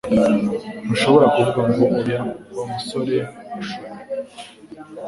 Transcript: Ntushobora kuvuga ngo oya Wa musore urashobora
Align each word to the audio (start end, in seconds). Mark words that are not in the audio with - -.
Ntushobora 0.83 1.25
kuvuga 1.35 1.61
ngo 1.69 1.83
oya 1.99 2.19
Wa 2.55 2.65
musore 2.71 3.15
urashobora 3.49 4.01